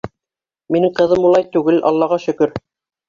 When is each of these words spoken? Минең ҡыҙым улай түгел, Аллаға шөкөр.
Минең 0.75 0.95
ҡыҙым 0.99 1.27
улай 1.31 1.45
түгел, 1.57 1.77
Аллаға 1.91 2.19
шөкөр. 2.25 2.57